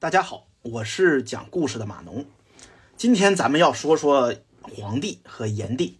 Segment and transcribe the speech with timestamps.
[0.00, 2.24] 大家好，我是讲故事的马农。
[2.96, 5.98] 今天咱们要说说黄帝和炎帝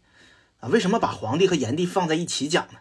[0.59, 0.71] 啊。
[0.71, 2.79] 为什么把黄帝和炎帝放在一起讲呢？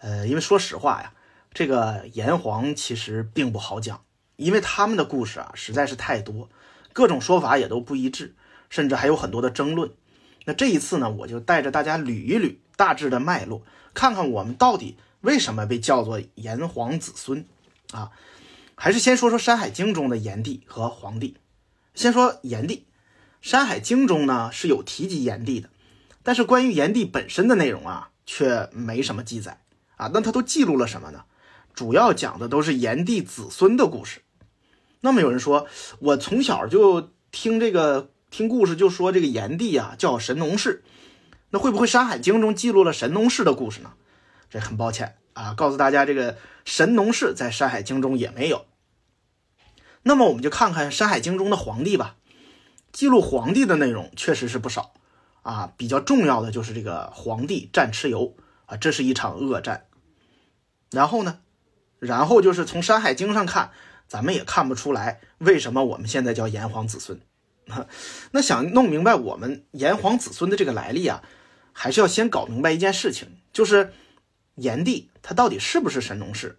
[0.00, 1.12] 呃，因为说实话呀，
[1.54, 4.02] 这个炎黄其实并不好讲，
[4.34, 6.48] 因为他们的故事啊实在是太多，
[6.92, 8.34] 各种说法也都不一致，
[8.68, 9.92] 甚至还有很多的争论。
[10.44, 13.62] 那这一次呢，我就带着大家捋一捋大致的脉络，
[13.94, 17.46] 看看我们到底为什么被叫做炎黄子孙
[17.92, 18.10] 啊。
[18.80, 21.36] 还是先说说《山海经》中的炎帝和黄帝。
[21.94, 22.76] 先说炎帝，
[23.42, 25.68] 《山海经》中呢是有提及炎帝的，
[26.22, 29.62] 但是关于炎帝本身的内容啊，却没什么记载
[29.96, 30.08] 啊。
[30.14, 31.24] 那他都记录了什么呢？
[31.74, 34.20] 主要讲的都是炎帝子孙的故事。
[35.00, 35.66] 那么有人说，
[35.98, 40.84] 我从小就听这个听故事，就说这个炎帝啊叫神农氏，
[41.50, 43.94] 那会不会《山海经》中记录了神农氏的故事呢？
[44.48, 48.66] 这很抱歉啊，告诉大家，这个神农氏在《山海经》中也没有。
[50.02, 52.16] 那么我们就看看《山海经》中的皇帝吧，
[52.90, 54.94] 记录皇帝的内容确实是不少
[55.42, 55.72] 啊。
[55.76, 58.34] 比较重要的就是这个皇帝战蚩尤
[58.66, 59.86] 啊，这是一场恶战。
[60.90, 61.38] 然后呢，
[62.00, 63.70] 然后就是从《山海经》上看，
[64.08, 67.20] 咱们也看不出来为什么我们现在叫炎黄子孙。
[68.32, 71.22] 那想弄明白我们炎黄子孙的这个来历啊，
[71.72, 73.92] 还是要先搞明白一件事情，就是
[74.58, 76.58] 炎帝他到底是不是神农氏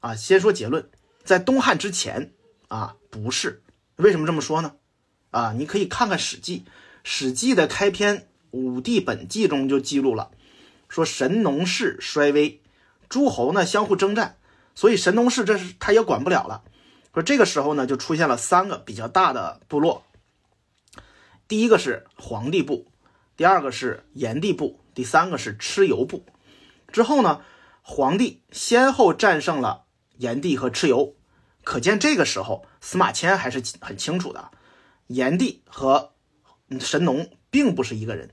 [0.00, 0.14] 啊？
[0.14, 0.88] 先说结论，
[1.24, 2.32] 在东汉之前。
[2.68, 3.62] 啊，不是，
[3.94, 4.74] 为什么这么说呢？
[5.30, 6.58] 啊，你可以看看《史记》，
[7.04, 8.18] 《史记》的开篇
[8.50, 10.32] 《武帝本纪》中就记录了，
[10.88, 12.60] 说神农氏衰微，
[13.08, 14.38] 诸侯呢相互征战，
[14.74, 16.64] 所以神农氏这是他也管不了了。
[17.14, 20.04] 说这个时候呢，就出现了三个比较大的部落，
[21.46, 22.88] 第一个是黄帝部，
[23.36, 26.24] 第二个是炎帝部，第三个是蚩尤部。
[26.96, 27.42] 之后呢，
[27.82, 29.84] 黄帝先后战胜了
[30.16, 31.14] 炎帝和蚩尤。
[31.62, 34.50] 可见这个时候，司马迁还是很清楚的，
[35.08, 36.14] 炎帝和
[36.80, 38.30] 神农并不是一个人，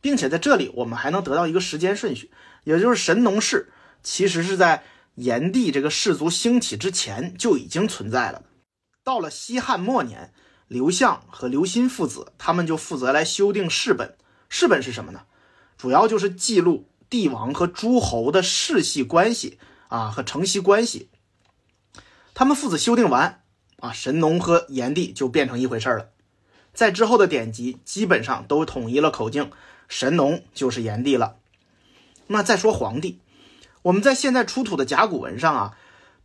[0.00, 2.32] 并且在这里我们还能得到一个时间顺序，
[2.64, 4.82] 也就是神农氏其实是在
[5.14, 8.42] 炎帝这个氏族兴起之前就已经存在了。
[9.04, 10.34] 到了西汉末年，
[10.66, 14.16] 刘向和刘歆父子他们就负责来修订世本，
[14.48, 15.26] 世本是什么呢？
[15.76, 21.10] 主要就是记录帝王和诸侯的世系关系啊和承袭关系。
[22.34, 23.44] 他们父子修订完，
[23.78, 26.08] 啊，神农和炎帝就变成一回事了。
[26.72, 29.52] 在之后的典籍基本上都统一了口径，
[29.86, 31.36] 神农就是炎帝了。
[32.26, 33.20] 那再说黄帝，
[33.82, 35.78] 我们在现在出土的甲骨文上啊，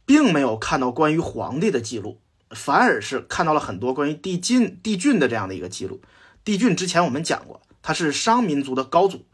[0.07, 2.19] 并没有看到关于黄帝的记录，
[2.49, 6.01] 反而是看到了很多关于帝晋、帝俊的这样的一个记录。
[6.43, 9.27] 帝俊之前我们讲过，他是商民族的高祖，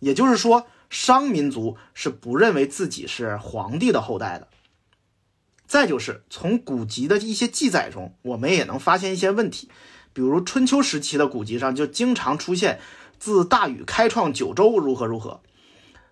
[0.00, 4.48] 也就是说，商民族是不认为自己是皇帝的后代的。
[5.66, 9.68] 再就是从古籍的一些记载中，我们也能发现一些问题，
[10.14, 12.80] 比如春秋时期的古籍上就经常出现
[13.18, 15.42] 自大禹开创九州如何如何，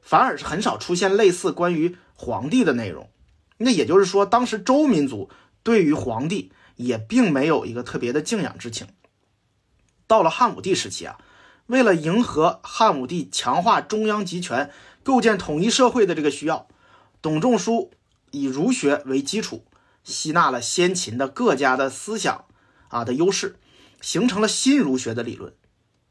[0.03, 3.09] 反而是很少出现类似关于皇帝的内容。
[3.57, 5.31] 那也就是说，当时周民族
[5.63, 8.87] 对于皇帝也并没有一个特别的敬仰之情。
[10.07, 11.17] 到了汉武帝时期啊，
[11.67, 14.71] 为了迎合汉武帝强化中央集权、
[15.03, 16.67] 构建统一社会的这个需要，
[17.21, 17.93] 董仲舒。
[18.33, 19.65] 以儒学为基础，
[20.05, 22.45] 吸纳了先秦的各家的思想
[22.89, 23.57] 啊的优势，
[24.03, 25.55] 形成了新儒学的理论。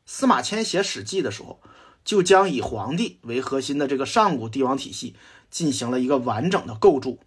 [0.07, 1.59] 司马迁写《史记》的时候，
[2.03, 5.15] 就将以皇帝为核心的这个上古帝王体系
[5.51, 7.19] 进行了一个完整的构筑。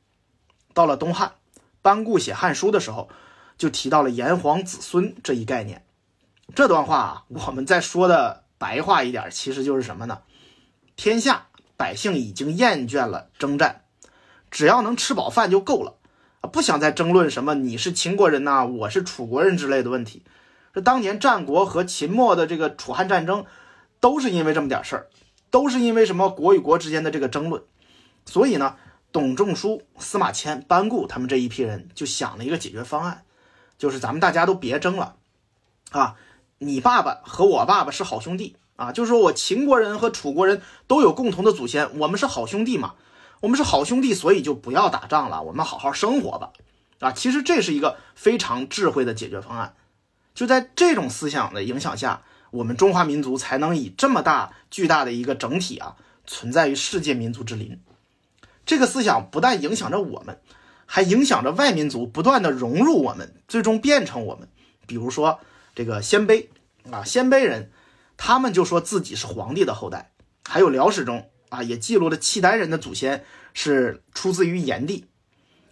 [0.74, 1.34] 到了东汉，
[1.80, 3.08] 班固写《汉书》的时候，
[3.56, 5.84] 就提到了炎黄子孙这一概念。
[6.54, 10.22] 这段话啊，我们再说的白话一点，其实就是什么呢？
[10.96, 13.84] 天下百姓已经厌倦了征战。
[14.50, 15.96] 只要能吃饱饭就够了
[16.40, 16.48] 啊！
[16.48, 20.22] 不想再争论什么你是秦国人呐，我是楚国人之类的问题。
[20.72, 23.44] 这当年战国和秦末的这个楚汉战争，
[24.00, 25.06] 都是因为这么点事儿，
[25.50, 27.62] 都是因为什么国与国之间的这个争论。
[28.24, 28.76] 所以呢，
[29.12, 33.24] 董仲舒、司马迁、班固他们这一批人就想了一个解决方案，
[33.76, 35.16] 就是咱们大家都别争了
[35.90, 36.16] 啊！
[36.58, 42.94] 你爸爸和我爸爸是好兄弟啊，就是说我秦国人和楚国人都有共同的祖先，我们是好兄弟嘛。
[43.40, 46.50] 我们是好兄弟，所以就不要打仗了，我们好好生活吧。
[46.98, 49.76] 啊，其实这是一个非常智慧的解决方案。
[50.34, 55.94] 就在这种思想的影响下，我们中华民族才能以这么大巨大的一个整体啊，
[56.26, 57.80] 存在于世界民族之林。
[58.66, 60.40] 这个思想不但影响着我们，
[60.84, 64.48] 还影响着外民族，不断的融入我们，最终变成我们。
[64.88, 65.38] 比如说
[65.78, 66.48] 这个鲜卑
[66.90, 67.70] 啊，鲜卑人，
[68.16, 70.10] 他们就说自己是皇帝的后代，
[70.44, 71.30] 还有辽史中。
[71.50, 75.06] 啊，也记录了契丹人的祖先是出自于炎帝。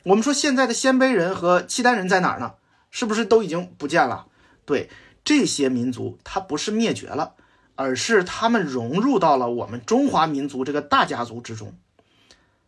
[0.05, 2.55] 我们说现在的鲜卑人和契丹人在哪儿呢？
[2.93, 4.29] 是不是都已经不见了？
[4.65, 4.89] 对，
[5.25, 7.35] 这些民族它不是灭绝了，
[7.75, 11.75] 而是他们融入到了我们中华民族这个大家族之中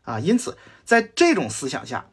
[0.03, 0.19] 啊。
[0.19, 2.11] 因此，在这种思想下，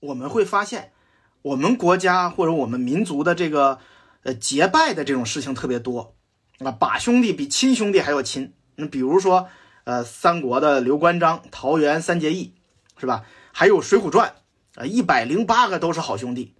[0.00, 0.92] 我们会发现，
[1.40, 3.80] 我们国家或者我们民族的这个
[4.22, 6.14] 呃结拜的这种事情特别多
[6.58, 8.54] 啊，把兄弟比亲兄弟还要亲。
[8.76, 9.48] 那比如说，
[9.84, 12.54] 呃，三国的刘关张、桃园三结义，
[12.98, 13.24] 是吧？
[13.52, 14.34] 还有《水浒传》
[14.80, 16.54] 啊，一百零八个都是好兄弟。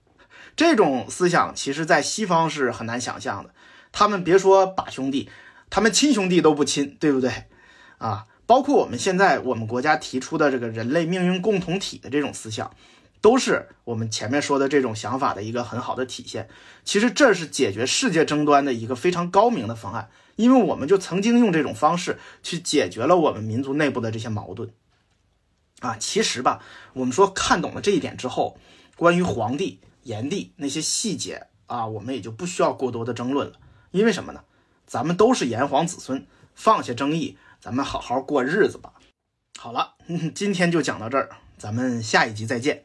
[0.54, 3.54] 这种思想其实，在西方是很难想象的。
[3.90, 5.30] 他们别说把兄弟，
[5.70, 7.44] 他们亲兄弟都不亲，对不对？
[7.96, 12.70] 啊，包括我们现在我们国家提出的这个人类命运共同体的这种思想，
[13.22, 16.50] 都是我们前面说的这种想法的一个很好的体现。
[16.84, 24.70] 其实这是解决世界争端的一个非常高明的方案，因为我们就曾经用这种方式去解决了我们民族内部的这些矛盾。
[25.80, 28.58] 啊，其实吧，我们说看懂了这一点之后，
[28.96, 29.80] 关于皇帝。
[30.02, 33.54] 炎帝那些细节啊，我们也就不需要过多的争论了。
[33.92, 34.42] 因为什么呢？
[34.84, 36.26] 咱们都是炎黄子孙，
[36.56, 38.94] 放下争议，咱们好好过日子吧。
[39.60, 39.94] 好了，
[40.34, 42.82] 今天就讲到这儿，咱们下一集再见。